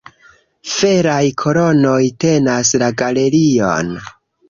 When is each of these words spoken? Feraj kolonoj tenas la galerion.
Feraj 0.75 1.27
kolonoj 1.45 2.01
tenas 2.25 2.75
la 2.85 2.91
galerion. 3.05 3.97